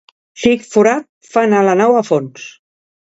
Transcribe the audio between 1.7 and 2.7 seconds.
nau a fons.